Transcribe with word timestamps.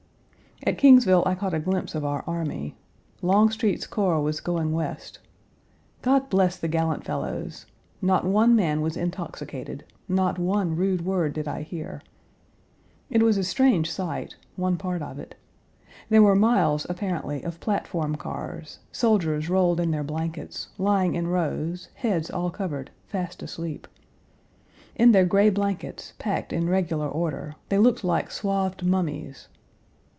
At 0.63 0.77
Kingsville 0.77 1.23
I 1.25 1.33
caught 1.33 1.55
a 1.55 1.59
glimpse 1.59 1.95
of 1.95 2.05
our 2.05 2.23
army. 2.27 2.75
Longstreet's 3.23 3.87
corps 3.87 4.21
was 4.21 4.39
going 4.39 4.73
West. 4.73 5.17
God 6.03 6.29
bless 6.29 6.55
the 6.55 6.67
gallant 6.67 7.03
fellows! 7.03 7.65
Not 7.99 8.25
one 8.25 8.55
man 8.55 8.81
was 8.81 8.95
intoxicated; 8.95 9.83
not 10.07 10.37
one 10.37 10.75
rude 10.75 11.03
word 11.03 11.33
did 11.33 11.47
I 11.47 11.63
hear. 11.63 12.03
It 13.09 13.23
was 13.23 13.37
a 13.39 13.43
strange 13.43 13.89
sight 13.91 14.35
one 14.55 14.77
part 14.77 15.01
of 15.01 15.17
it. 15.17 15.33
There 16.09 16.21
were 16.21 16.35
miles, 16.35 16.85
apparently, 16.87 17.41
of 17.41 17.59
platform 17.59 18.15
cars, 18.15 18.77
soldiers 18.91 19.49
rolled 19.49 19.79
in 19.79 19.89
their 19.89 20.03
blankets, 20.03 20.67
lying 20.77 21.15
in 21.15 21.25
rows, 21.25 21.89
heads 21.95 22.29
all 22.29 22.51
covered, 22.51 22.91
fast 23.07 23.41
asleep. 23.41 23.87
In 24.95 25.11
their 25.11 25.25
gray 25.25 25.49
blankets, 25.49 26.13
packed 26.19 26.53
in 26.53 26.69
regular 26.69 27.07
order, 27.07 27.55
they 27.69 27.79
looked 27.79 28.03
like 28.03 28.29
swathed 28.29 28.85
mummies. 28.85 29.47